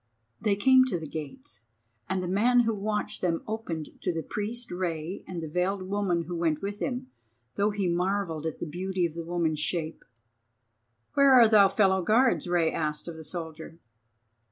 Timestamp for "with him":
6.63-7.11